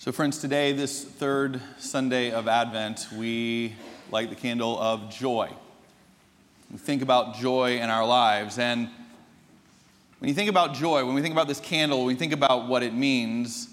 [0.00, 3.74] So, friends, today, this third Sunday of Advent, we
[4.12, 5.50] light the candle of joy.
[6.70, 8.60] We think about joy in our lives.
[8.60, 8.90] And
[10.20, 12.68] when you think about joy, when we think about this candle, when we think about
[12.68, 13.68] what it means,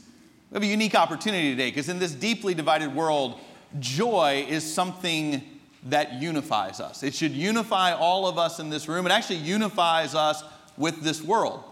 [0.50, 3.40] we have a unique opportunity today because in this deeply divided world,
[3.80, 5.44] joy is something
[5.84, 7.04] that unifies us.
[7.04, 9.06] It should unify all of us in this room.
[9.06, 10.44] It actually unifies us
[10.76, 11.64] with this world.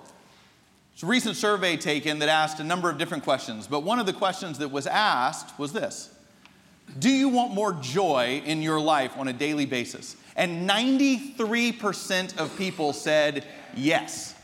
[0.94, 4.06] It's a recent survey taken that asked a number of different questions, but one of
[4.06, 6.10] the questions that was asked was this
[7.00, 10.16] Do you want more joy in your life on a daily basis?
[10.36, 14.36] And 93% of people said yes.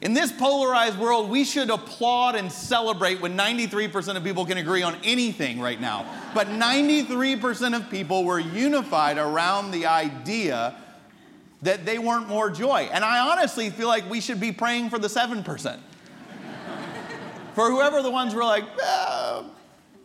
[0.00, 4.82] In this polarized world, we should applaud and celebrate when 93% of people can agree
[4.82, 6.04] on anything right now.
[6.34, 10.74] But 93% of people were unified around the idea
[11.64, 12.88] that they weren't more joy.
[12.92, 15.44] And I honestly feel like we should be praying for the 7%.
[17.54, 19.42] for whoever the ones were like, eh,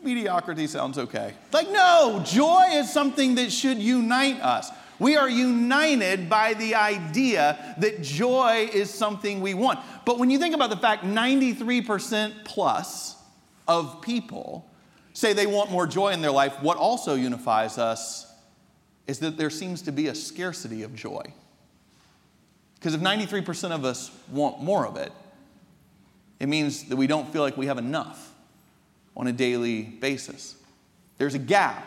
[0.02, 1.34] mediocrity sounds okay.
[1.52, 4.72] Like, no, joy is something that should unite us.
[5.00, 9.80] We are united by the idea that joy is something we want.
[10.06, 13.16] But when you think about the fact 93% plus
[13.68, 14.66] of people
[15.14, 18.26] say they want more joy in their life, what also unifies us
[19.08, 21.24] is that there seems to be a scarcity of joy.
[22.80, 25.12] Because if 93% of us want more of it,
[26.40, 28.34] it means that we don't feel like we have enough
[29.18, 30.56] on a daily basis.
[31.18, 31.86] There's a gap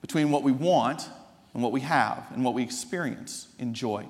[0.00, 1.08] between what we want
[1.54, 4.06] and what we have and what we experience in joy.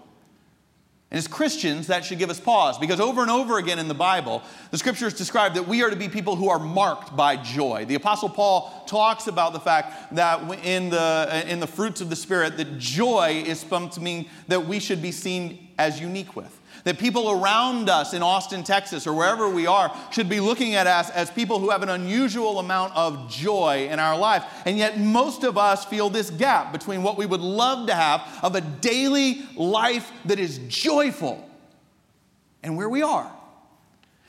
[1.10, 3.94] And as Christians, that should give us pause because over and over again in the
[3.94, 7.84] Bible, the scriptures describe that we are to be people who are marked by joy.
[7.84, 12.16] The Apostle Paul talks about the fact that in the, in the fruits of the
[12.16, 16.59] Spirit, that joy is something that we should be seen as unique with.
[16.84, 20.86] That people around us in Austin, Texas, or wherever we are, should be looking at
[20.86, 24.44] us as people who have an unusual amount of joy in our life.
[24.64, 28.26] And yet, most of us feel this gap between what we would love to have
[28.42, 31.48] of a daily life that is joyful
[32.62, 33.30] and where we are.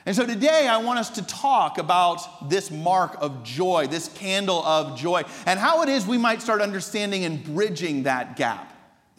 [0.05, 4.63] And so today I want us to talk about this mark of joy, this candle
[4.65, 8.70] of joy, and how it is we might start understanding and bridging that gap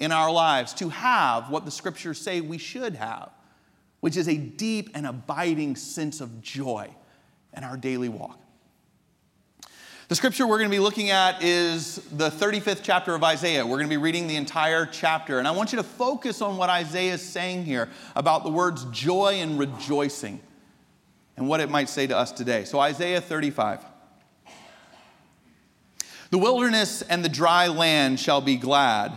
[0.02, 3.30] in our lives to have what the scriptures say we should have,
[4.00, 6.92] which is a deep and abiding sense of joy
[7.56, 8.36] in our daily walk.
[10.08, 13.64] The scripture we're going to be looking at is the 35th chapter of Isaiah.
[13.64, 15.38] We're going to be reading the entire chapter.
[15.38, 18.84] And I want you to focus on what Isaiah is saying here about the words
[18.86, 20.40] joy and rejoicing
[21.36, 22.64] and what it might say to us today.
[22.64, 23.84] So, Isaiah 35.
[26.30, 29.16] The wilderness and the dry land shall be glad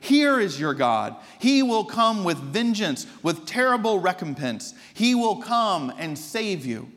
[0.00, 1.16] Here is your God.
[1.38, 4.74] He will come with vengeance, with terrible recompense.
[4.94, 6.90] He will come and save you.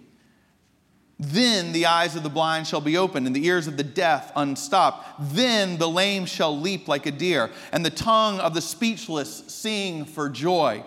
[1.20, 4.32] Then the eyes of the blind shall be opened, and the ears of the deaf
[4.36, 5.08] unstopped.
[5.20, 10.06] Then the lame shall leap like a deer, and the tongue of the speechless sing
[10.06, 10.84] for joy.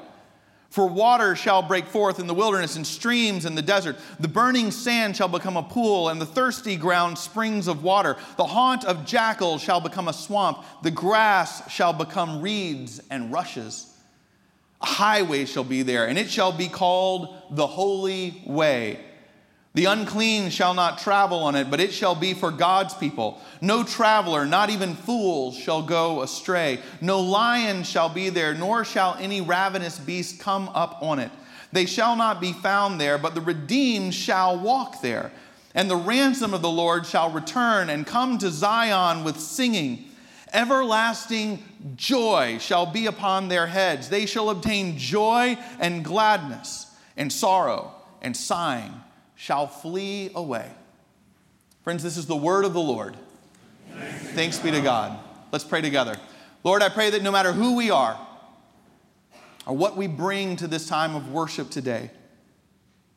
[0.69, 3.97] For water shall break forth in the wilderness and streams in the desert.
[4.21, 8.17] The burning sand shall become a pool, and the thirsty ground springs of water.
[8.37, 10.65] The haunt of jackals shall become a swamp.
[10.83, 13.93] The grass shall become reeds and rushes.
[14.83, 19.06] A highway shall be there, and it shall be called the Holy Way.
[19.77, 23.39] The unclean shall not travel on it, but it shall be for God's people.
[23.61, 26.81] No traveler, not even fools, shall go astray.
[27.03, 31.31] No lion shall be there, nor shall any ravenous beast come up on it.
[31.73, 35.31] They shall not be found there, but the redeemed shall walk there.
[35.75, 40.07] And the ransom of the Lord shall return and come to Zion with singing.
[40.55, 41.63] Everlasting
[41.97, 44.09] joy shall be upon their heads.
[44.09, 47.93] They shall obtain joy and gladness, and sorrow
[48.23, 49.03] and sighing
[49.37, 50.69] shall flee away.
[51.85, 53.17] Friends, this is the word of the Lord.
[54.35, 55.19] Thanks, be to God.
[55.53, 56.17] Let's pray together.
[56.65, 58.19] Lord, I pray that no matter who we are
[59.67, 62.11] or what we bring to this time of worship today,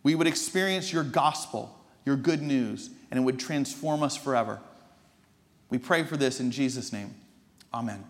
[0.04, 1.76] we would experience your gospel,
[2.06, 4.60] your good news, and it would transform us forever.
[5.70, 7.16] We pray for this in Jesus' name.
[7.74, 8.04] Amen.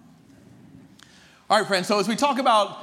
[1.50, 2.77] All right, friends, so as we talk about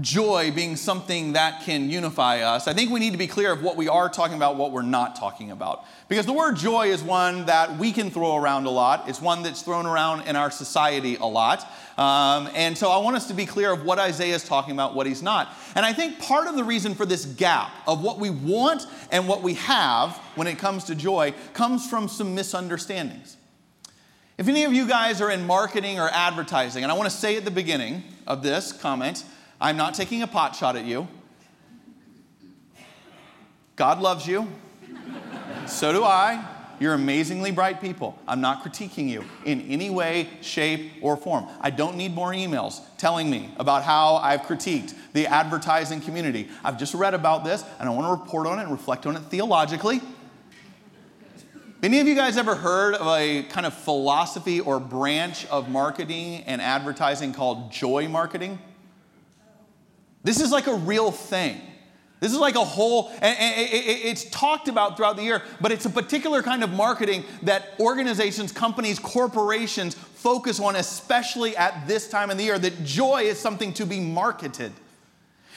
[0.00, 3.62] joy being something that can unify us, I think we need to be clear of
[3.62, 5.84] what we are talking about, what we're not talking about.
[6.08, 9.42] Because the word joy is one that we can throw around a lot, it's one
[9.42, 11.66] that's thrown around in our society a lot.
[11.98, 14.94] Um, and so I want us to be clear of what Isaiah is talking about,
[14.94, 15.52] what he's not.
[15.74, 19.26] And I think part of the reason for this gap of what we want and
[19.26, 23.36] what we have when it comes to joy comes from some misunderstandings.
[24.38, 27.36] If any of you guys are in marketing or advertising, and I want to say
[27.36, 29.22] at the beginning of this comment,
[29.60, 31.06] I'm not taking a pot shot at you.
[33.76, 34.48] God loves you.
[35.66, 36.44] so do I.
[36.80, 38.18] You're amazingly bright people.
[38.26, 41.46] I'm not critiquing you in any way, shape, or form.
[41.60, 46.48] I don't need more emails telling me about how I've critiqued the advertising community.
[46.64, 49.14] I've just read about this and I want to report on it and reflect on
[49.14, 50.00] it theologically.
[51.82, 56.44] Any of you guys ever heard of a kind of philosophy or branch of marketing
[56.46, 58.58] and advertising called joy marketing?
[60.22, 61.60] This is like a real thing.
[62.20, 65.90] This is like a whole, and it's talked about throughout the year, but it's a
[65.90, 72.36] particular kind of marketing that organizations, companies, corporations focus on, especially at this time of
[72.36, 74.70] the year, that joy is something to be marketed.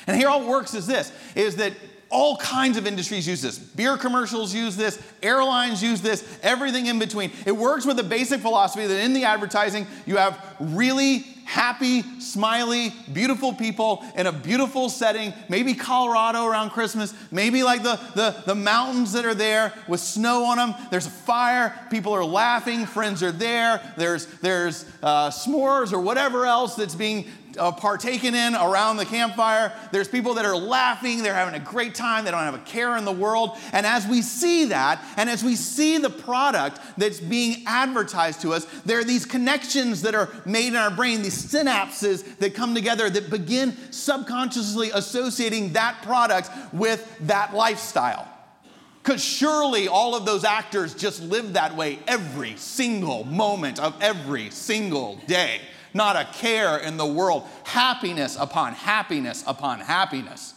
[0.07, 1.73] And here all works is this, is that
[2.09, 3.57] all kinds of industries use this.
[3.57, 7.31] Beer commercials use this, airlines use this, everything in between.
[7.45, 12.93] It works with the basic philosophy that in the advertising, you have really happy, smiley,
[13.11, 18.55] beautiful people in a beautiful setting, maybe Colorado around Christmas, maybe like the, the, the
[18.55, 20.73] mountains that are there with snow on them.
[20.91, 26.45] There's a fire, people are laughing, friends are there, there's, there's uh, s'mores or whatever
[26.45, 27.27] else that's being
[27.57, 29.73] uh, partaken in around the campfire.
[29.91, 32.97] There's people that are laughing, they're having a great time, they don't have a care
[32.97, 33.57] in the world.
[33.71, 38.53] And as we see that, and as we see the product that's being advertised to
[38.53, 42.75] us, there are these connections that are made in our brain, these synapses that come
[42.75, 48.27] together that begin subconsciously associating that product with that lifestyle.
[49.03, 54.49] Because surely all of those actors just live that way every single moment of every
[54.49, 55.59] single day
[55.93, 57.47] not a care in the world.
[57.63, 60.53] Happiness upon happiness upon happiness.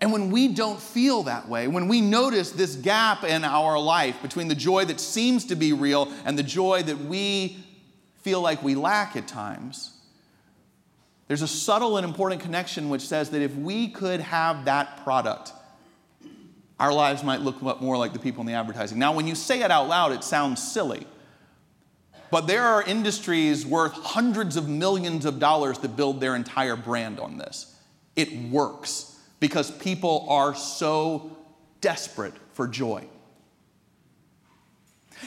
[0.00, 4.22] And when we don't feel that way, when we notice this gap in our life
[4.22, 7.58] between the joy that seems to be real and the joy that we
[8.22, 9.92] feel like we lack at times,
[11.28, 15.52] there's a subtle and important connection which says that if we could have that product,
[16.80, 18.98] our lives might look more like the people in the advertising.
[18.98, 21.06] Now, when you say it out loud, it sounds silly.
[22.30, 27.18] But there are industries worth hundreds of millions of dollars that build their entire brand
[27.18, 27.74] on this.
[28.14, 31.36] It works because people are so
[31.80, 33.04] desperate for joy.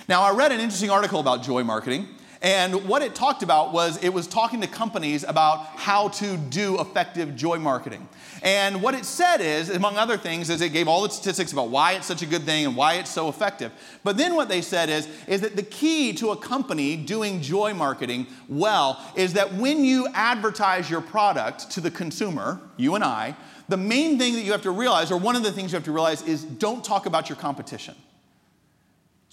[0.07, 2.07] Now, I read an interesting article about joy marketing,
[2.43, 6.77] and what it talked about was it was talking to companies about how to do
[6.81, 8.07] effective joy marketing.
[8.41, 11.69] And what it said is, among other things, is it gave all the statistics about
[11.69, 13.71] why it's such a good thing and why it's so effective.
[14.03, 17.73] But then what they said is, is that the key to a company doing joy
[17.73, 23.37] marketing well is that when you advertise your product to the consumer, you and I,
[23.69, 25.85] the main thing that you have to realize, or one of the things you have
[25.85, 27.95] to realize, is don't talk about your competition.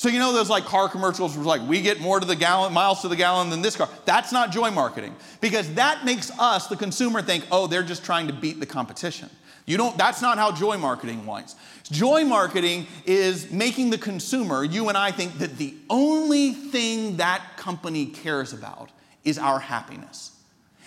[0.00, 2.72] So you know those like car commercials where like we get more to the gallon,
[2.72, 3.86] miles to the gallon than this car.
[4.06, 8.26] That's not joy marketing because that makes us, the consumer, think, oh, they're just trying
[8.28, 9.28] to beat the competition.
[9.66, 9.98] You don't.
[9.98, 11.54] That's not how joy marketing works.
[11.82, 17.58] Joy marketing is making the consumer, you and I, think that the only thing that
[17.58, 18.88] company cares about
[19.22, 20.34] is our happiness.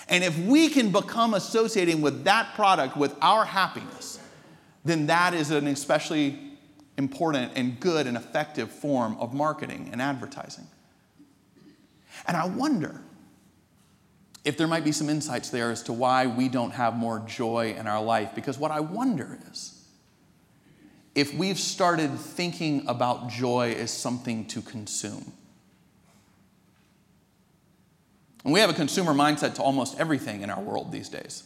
[0.10, 4.20] And if we can become associating with that product with our happiness,
[4.84, 6.53] then that is an especially
[6.98, 10.68] important and good and effective form of marketing and advertising.
[12.28, 13.02] And I wonder
[14.46, 17.76] if there might be some insights there as to why we don't have more joy
[17.78, 18.36] in our life.
[18.36, 19.84] Because what I wonder is
[21.16, 25.32] if we've started thinking about joy as something to consume.
[28.44, 31.44] And we have a consumer mindset to almost everything in our world these days.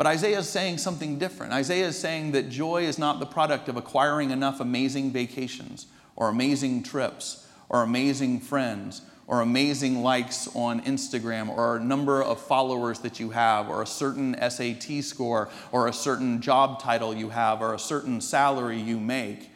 [0.00, 1.52] But Isaiah is saying something different.
[1.52, 6.30] Isaiah is saying that joy is not the product of acquiring enough amazing vacations or
[6.30, 13.00] amazing trips or amazing friends or amazing likes on Instagram or a number of followers
[13.00, 17.60] that you have or a certain SAT score or a certain job title you have
[17.60, 19.50] or a certain salary you make.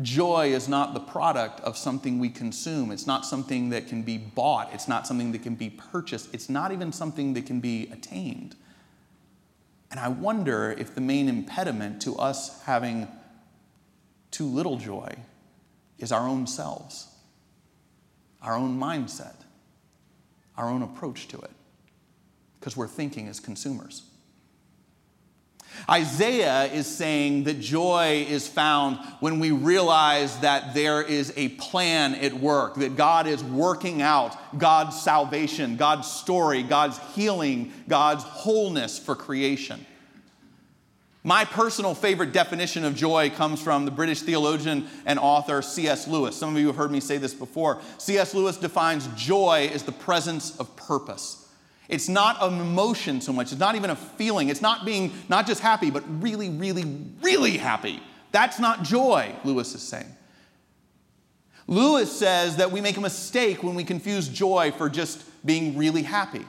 [0.00, 2.90] Joy is not the product of something we consume.
[2.90, 4.72] It's not something that can be bought.
[4.72, 6.32] It's not something that can be purchased.
[6.32, 8.56] It's not even something that can be attained.
[9.90, 13.08] And I wonder if the main impediment to us having
[14.30, 15.14] too little joy
[15.98, 17.08] is our own selves.
[18.42, 19.34] our own mindset,
[20.56, 21.50] our own approach to it,
[22.60, 24.02] because we're thinking as consumers.
[25.88, 32.14] Isaiah is saying that joy is found when we realize that there is a plan
[32.16, 38.98] at work, that God is working out God's salvation, God's story, God's healing, God's wholeness
[38.98, 39.84] for creation.
[41.26, 46.06] My personal favorite definition of joy comes from the British theologian and author C.S.
[46.06, 46.36] Lewis.
[46.36, 47.80] Some of you have heard me say this before.
[47.98, 48.32] C.S.
[48.32, 51.45] Lewis defines joy as the presence of purpose.
[51.88, 53.52] It's not an emotion so much.
[53.52, 54.48] It's not even a feeling.
[54.48, 56.84] It's not being not just happy, but really, really,
[57.22, 58.02] really happy.
[58.32, 60.12] That's not joy, Lewis is saying.
[61.68, 66.02] Lewis says that we make a mistake when we confuse joy for just being really
[66.02, 66.44] happy.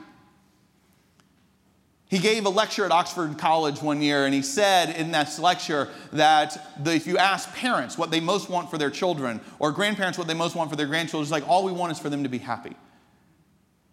[2.09, 5.89] He gave a lecture at Oxford College one year, and he said in that lecture
[6.13, 10.17] that the, if you ask parents what they most want for their children, or grandparents
[10.17, 12.23] what they most want for their grandchildren, it's like all we want is for them
[12.23, 12.75] to be happy.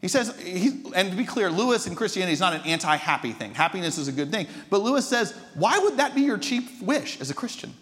[0.05, 3.33] He says, he, and to be clear, Lewis in Christianity is not an anti happy
[3.33, 3.55] thing.
[3.55, 4.47] Happiness is a good thing.
[4.69, 7.73] But Lewis says, why would that be your chief wish as a Christian?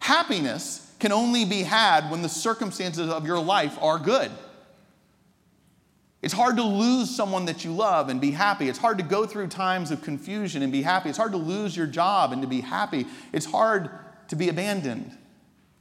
[0.00, 4.32] Happiness can only be had when the circumstances of your life are good.
[6.22, 8.68] It's hard to lose someone that you love and be happy.
[8.68, 11.08] It's hard to go through times of confusion and be happy.
[11.08, 13.06] It's hard to lose your job and to be happy.
[13.32, 13.90] It's hard
[14.26, 15.16] to be abandoned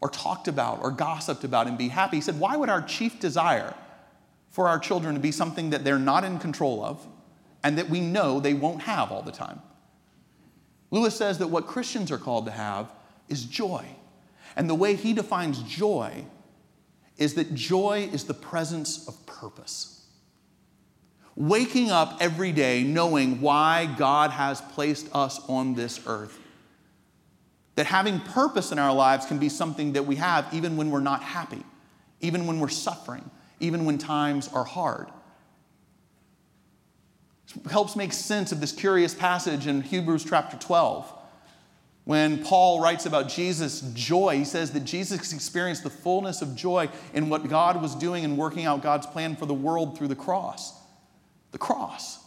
[0.01, 2.17] or talked about or gossiped about and be happy.
[2.17, 3.73] He said, Why would our chief desire
[4.51, 7.05] for our children to be something that they're not in control of
[7.63, 9.61] and that we know they won't have all the time.
[10.91, 12.91] Lewis says that what Christians are called to have
[13.29, 13.85] is joy.
[14.57, 16.25] And the way he defines joy
[17.17, 20.05] is that joy is the presence of purpose.
[21.37, 26.37] Waking up every day knowing why God has placed us on this earth.
[27.75, 30.99] That having purpose in our lives can be something that we have even when we're
[30.99, 31.63] not happy,
[32.19, 33.29] even when we're suffering,
[33.61, 35.07] even when times are hard.
[37.65, 41.11] It helps make sense of this curious passage in Hebrews chapter 12.
[42.03, 46.89] When Paul writes about Jesus' joy, he says that Jesus experienced the fullness of joy
[47.13, 50.15] in what God was doing and working out God's plan for the world through the
[50.15, 50.73] cross.
[51.51, 52.19] The cross,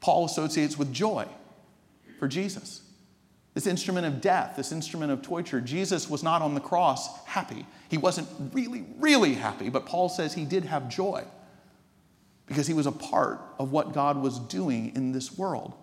[0.00, 1.26] Paul associates with joy
[2.18, 2.82] for Jesus.
[3.54, 7.66] This instrument of death, this instrument of torture, Jesus was not on the cross happy.
[7.90, 11.24] He wasn't really, really happy, but Paul says he did have joy
[12.46, 15.74] because he was a part of what God was doing in this world.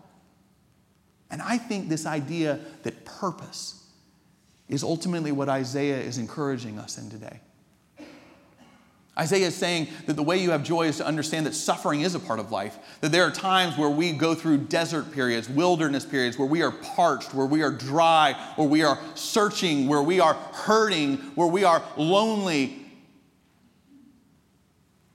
[1.30, 3.86] And I think this idea that purpose
[4.68, 7.40] is ultimately what Isaiah is encouraging us in today.
[9.20, 12.16] Isaiah is saying that the way you have joy is to understand that suffering is
[12.16, 12.80] a part of life.
[13.02, 16.72] That there are times where we go through desert periods, wilderness periods, where we are
[16.72, 21.66] parched, where we are dry, where we are searching, where we are hurting, where we
[21.66, 22.79] are lonely,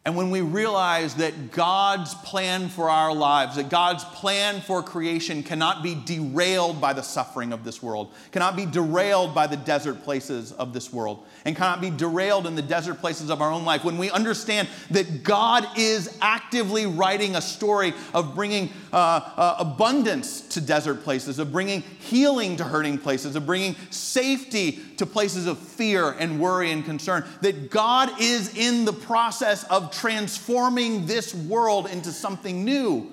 [0.06, 5.42] and when we realize that God's plan for our lives, that God's plan for creation
[5.42, 10.02] cannot be derailed by the suffering of this world, cannot be derailed by the desert
[10.04, 13.64] places of this world, and cannot be derailed in the desert places of our own
[13.64, 18.96] life, when we understand that God is actively writing a story of bringing uh,
[19.36, 25.06] uh, abundance to desert places, of bringing healing to hurting places, of bringing safety to
[25.06, 31.06] places of fear and worry and concern, that God is in the process of transforming
[31.06, 33.10] this world into something new.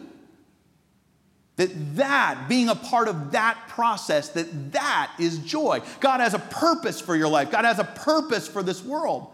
[1.57, 5.81] That that, being a part of that process, that that is joy.
[6.00, 7.51] God has a purpose for your life.
[7.51, 9.27] God has a purpose for this world.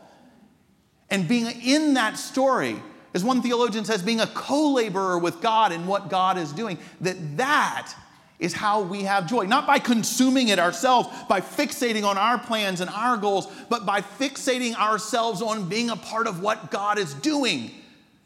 [1.10, 2.82] And being in that story,
[3.14, 7.38] as one theologian says, being a co-laborer with God in what God is doing, that
[7.38, 7.94] that
[8.40, 9.46] is how we have joy.
[9.46, 14.02] Not by consuming it ourselves, by fixating on our plans and our goals, but by
[14.02, 17.72] fixating ourselves on being a part of what God is doing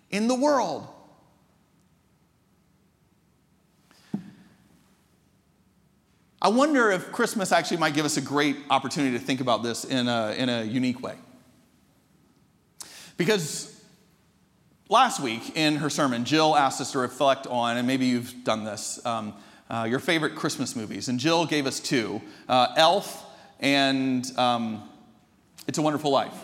[0.09, 0.87] in the world.
[6.41, 9.85] I wonder if Christmas actually might give us a great opportunity to think about this
[9.85, 11.15] in a, in a unique way.
[13.15, 13.79] Because
[14.89, 18.63] last week in her sermon, Jill asked us to reflect on, and maybe you've done
[18.63, 18.99] this.
[19.05, 19.35] Um,
[19.71, 21.07] uh, your favorite Christmas movies.
[21.07, 23.25] And Jill gave us two uh, Elf
[23.59, 24.87] and um,
[25.67, 26.35] It's a Wonderful Life.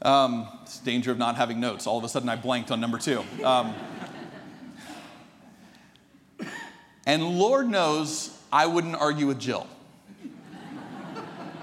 [0.00, 1.86] Um, it's danger of not having notes.
[1.86, 3.22] All of a sudden, I blanked on number two.
[3.44, 3.74] Um,
[7.06, 9.66] and Lord knows I wouldn't argue with Jill,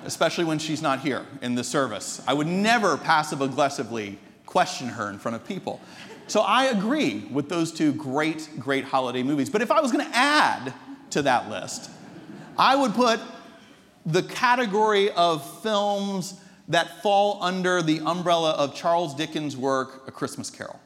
[0.05, 2.21] especially when she's not here in the service.
[2.27, 5.81] I would never passive aggressively question her in front of people.
[6.33, 9.51] So I agree with those two great, great holiday movies.
[9.51, 10.73] But if I was going to add
[11.11, 11.91] to that list,
[12.57, 13.19] I would put
[14.07, 20.49] the category of films that fall under the umbrella of Charles Dickens' work, A Christmas
[20.49, 20.79] Carol.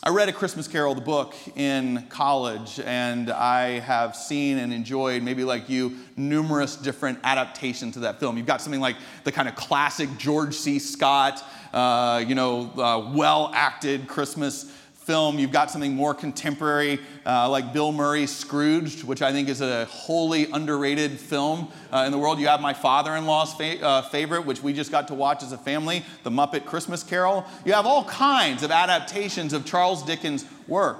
[0.00, 5.24] I read A Christmas Carol, the book, in college, and I have seen and enjoyed,
[5.24, 8.36] maybe like you, numerous different adaptations of that film.
[8.36, 10.78] You've got something like the kind of classic George C.
[10.78, 14.72] Scott, uh, you know, uh, well acted Christmas
[15.08, 15.38] film.
[15.38, 19.86] You've got something more contemporary, uh, like Bill Murray's Scrooged, which I think is a
[19.86, 22.38] wholly underrated film uh, in the world.
[22.38, 25.42] You have my father in law's fa- uh, favorite, which we just got to watch
[25.42, 27.46] as a family, The Muppet Christmas Carol.
[27.64, 30.98] You have all kinds of adaptations of Charles Dickens' work.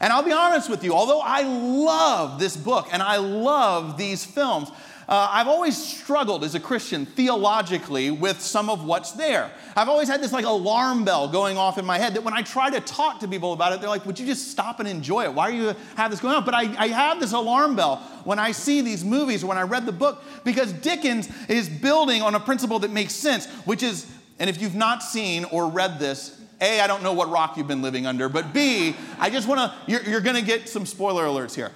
[0.00, 4.22] And I'll be honest with you, although I love this book and I love these
[4.22, 4.70] films,
[5.08, 9.50] uh, I've always struggled as a Christian theologically with some of what's there.
[9.74, 12.42] I've always had this like alarm bell going off in my head that when I
[12.42, 15.24] try to talk to people about it, they're like, Would you just stop and enjoy
[15.24, 15.34] it?
[15.34, 16.44] Why do you have this going on?
[16.44, 19.62] But I, I have this alarm bell when I see these movies or when I
[19.62, 24.06] read the book because Dickens is building on a principle that makes sense, which is,
[24.38, 27.68] and if you've not seen or read this, a, I don't know what rock you've
[27.68, 31.54] been living under, but B, I just wanna, you're, you're gonna get some spoiler alerts
[31.54, 31.72] here.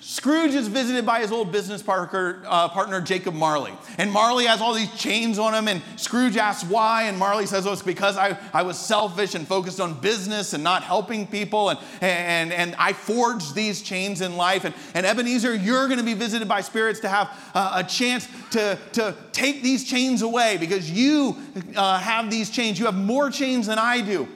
[0.00, 3.72] Scrooge is visited by his old business partner, uh, partner, Jacob Marley.
[3.98, 7.66] And Marley has all these chains on him, and Scrooge asks why, and Marley says,
[7.66, 11.70] Oh, it's because I, I was selfish and focused on business and not helping people,
[11.70, 14.64] and, and, and I forged these chains in life.
[14.64, 18.28] And, and Ebenezer, you're going to be visited by spirits to have uh, a chance
[18.52, 21.36] to, to take these chains away because you
[21.74, 22.78] uh, have these chains.
[22.78, 24.28] You have more chains than I do.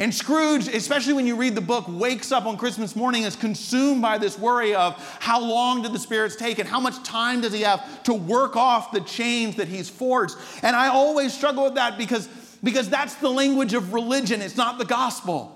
[0.00, 4.02] And Scrooge, especially when you read the book, wakes up on Christmas morning is consumed
[4.02, 7.52] by this worry of how long did the spirits take and how much time does
[7.52, 10.34] he have to work off the chains that he's forged.
[10.62, 12.28] And I always struggle with that because,
[12.64, 15.52] because that's the language of religion, it's not the gospel.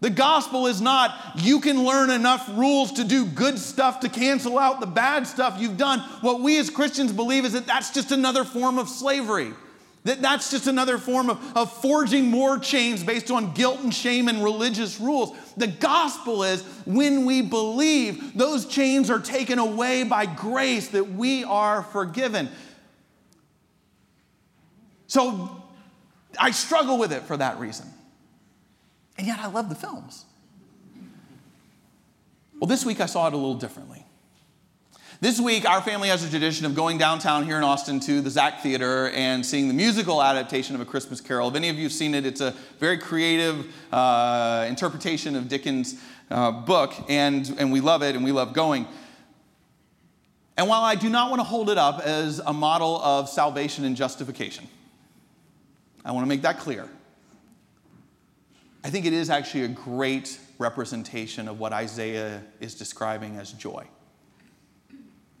[0.00, 4.58] The gospel is not you can learn enough rules to do good stuff to cancel
[4.58, 6.00] out the bad stuff you've done.
[6.20, 9.54] What we as Christians believe is that that's just another form of slavery.
[10.06, 14.28] That, that's just another form of, of forging more chains based on guilt and shame
[14.28, 15.36] and religious rules.
[15.56, 21.42] The gospel is when we believe, those chains are taken away by grace, that we
[21.42, 22.48] are forgiven.
[25.08, 25.60] So
[26.38, 27.88] I struggle with it for that reason.
[29.18, 30.24] And yet I love the films.
[32.60, 34.05] Well, this week I saw it a little differently.
[35.18, 38.28] This week, our family has a tradition of going downtown here in Austin to the
[38.28, 41.48] Zach Theater and seeing the musical adaptation of A Christmas Carol.
[41.48, 42.50] If any of you have seen it, it's a
[42.80, 45.94] very creative uh, interpretation of Dickens'
[46.30, 48.86] uh, book, and, and we love it and we love going.
[50.58, 53.86] And while I do not want to hold it up as a model of salvation
[53.86, 54.68] and justification,
[56.04, 56.90] I want to make that clear.
[58.84, 63.86] I think it is actually a great representation of what Isaiah is describing as joy.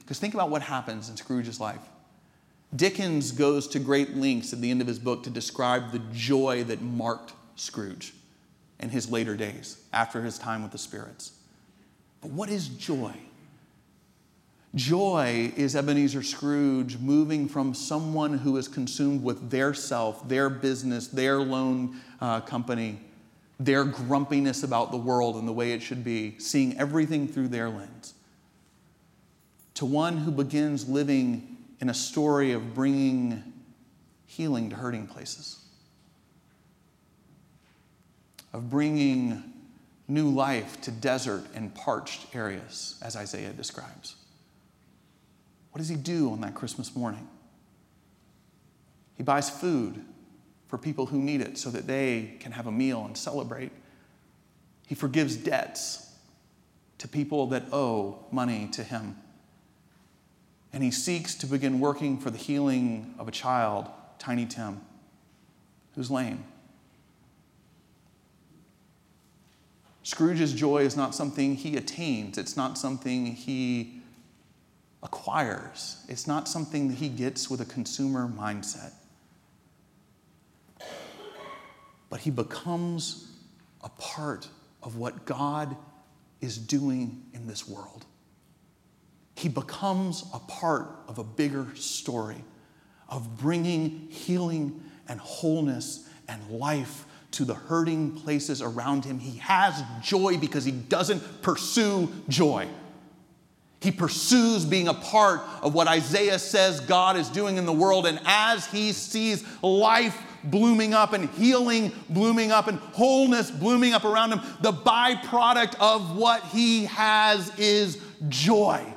[0.06, 1.80] Because think about what happens in Scrooge's life.
[2.74, 6.62] Dickens goes to great lengths at the end of his book to describe the joy
[6.64, 8.14] that marked Scrooge
[8.78, 11.32] in his later days after his time with the spirits.
[12.20, 13.14] But what is joy?
[14.76, 21.08] Joy is Ebenezer Scrooge moving from someone who is consumed with their self, their business,
[21.08, 23.00] their loan uh, company,
[23.58, 27.70] their grumpiness about the world and the way it should be, seeing everything through their
[27.70, 28.12] lens,
[29.76, 33.52] to one who begins living in a story of bringing
[34.26, 35.58] healing to hurting places,
[38.52, 39.52] of bringing
[40.08, 44.16] new life to desert and parched areas, as Isaiah describes.
[45.72, 47.28] What does he do on that Christmas morning?
[49.18, 50.02] He buys food
[50.68, 53.72] for people who need it so that they can have a meal and celebrate.
[54.86, 56.14] He forgives debts
[56.96, 59.16] to people that owe money to him
[60.76, 64.82] and he seeks to begin working for the healing of a child, Tiny Tim,
[65.94, 66.44] who's lame.
[70.02, 74.02] Scrooge's joy is not something he attains, it's not something he
[75.02, 78.92] acquires, it's not something that he gets with a consumer mindset.
[82.10, 83.32] But he becomes
[83.82, 84.46] a part
[84.82, 85.74] of what God
[86.42, 88.04] is doing in this world
[89.36, 92.42] he becomes a part of a bigger story
[93.08, 99.18] of bringing healing and wholeness and life to the hurting places around him.
[99.18, 102.66] He has joy because he doesn't pursue joy.
[103.82, 108.06] He pursues being a part of what Isaiah says God is doing in the world.
[108.06, 114.04] And as he sees life blooming up and healing blooming up and wholeness blooming up
[114.04, 118.94] around him, the byproduct of what he has is joy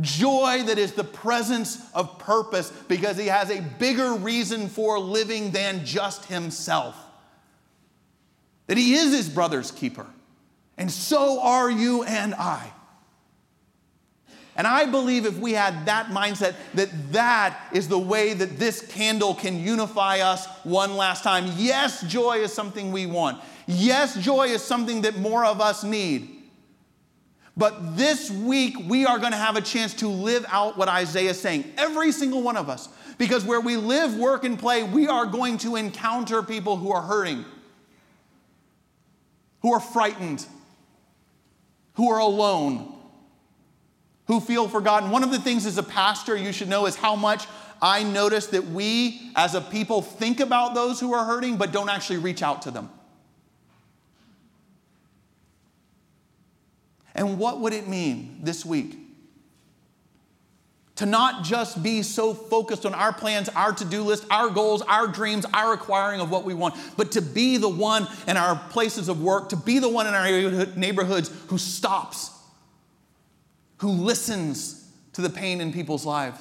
[0.00, 5.52] Joy that is the presence of purpose because he has a bigger reason for living
[5.52, 6.96] than just himself.
[8.66, 10.06] That he is his brother's keeper.
[10.76, 12.70] And so are you and I.
[14.56, 18.80] And I believe if we had that mindset, that that is the way that this
[18.86, 21.52] candle can unify us one last time.
[21.56, 23.42] Yes, joy is something we want.
[23.66, 26.35] Yes, joy is something that more of us need.
[27.56, 31.30] But this week, we are going to have a chance to live out what Isaiah
[31.30, 32.88] is saying, every single one of us.
[33.16, 37.00] Because where we live, work, and play, we are going to encounter people who are
[37.00, 37.46] hurting,
[39.60, 40.44] who are frightened,
[41.94, 42.92] who are alone,
[44.26, 45.10] who feel forgotten.
[45.10, 47.46] One of the things as a pastor you should know is how much
[47.80, 51.88] I notice that we as a people think about those who are hurting, but don't
[51.88, 52.90] actually reach out to them.
[57.16, 58.98] And what would it mean this week?
[60.96, 64.82] To not just be so focused on our plans, our to do list, our goals,
[64.82, 68.56] our dreams, our acquiring of what we want, but to be the one in our
[68.70, 72.30] places of work, to be the one in our neighborhoods who stops,
[73.78, 76.38] who listens to the pain in people's lives,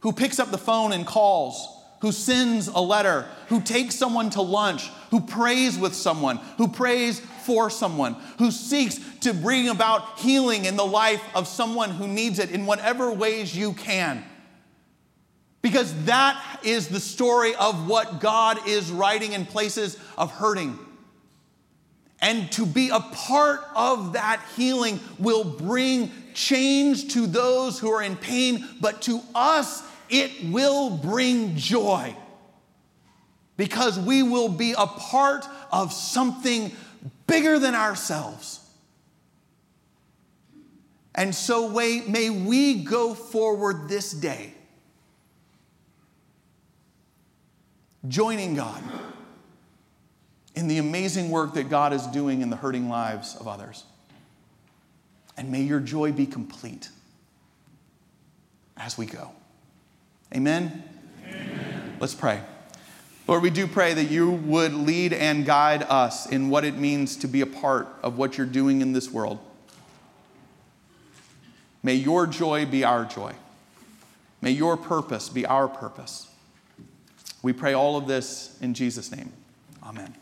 [0.00, 1.66] who picks up the phone and calls,
[2.00, 7.22] who sends a letter, who takes someone to lunch, who prays with someone, who prays
[7.48, 12.38] for someone, who seeks to bring about healing in the life of someone who needs
[12.38, 14.22] it in whatever ways you can.
[15.62, 20.78] Because that is the story of what God is writing in places of hurting.
[22.20, 28.02] And to be a part of that healing will bring change to those who are
[28.02, 32.14] in pain, but to us, it will bring joy.
[33.56, 36.72] Because we will be a part of something
[37.28, 38.58] bigger than ourselves.
[41.14, 44.54] And so may we go forward this day
[48.06, 48.82] joining God
[50.54, 53.84] in the amazing work that God is doing in the hurting lives of others.
[55.36, 56.88] And may your joy be complete
[58.76, 59.30] as we go.
[60.34, 60.82] Amen?
[61.24, 61.96] Amen.
[62.00, 62.40] Let's pray.
[63.28, 67.14] Lord, we do pray that you would lead and guide us in what it means
[67.16, 69.38] to be a part of what you're doing in this world.
[71.82, 73.34] May your joy be our joy.
[74.40, 76.28] May your purpose be our purpose.
[77.42, 79.30] We pray all of this in Jesus' name.
[79.82, 80.14] Amen.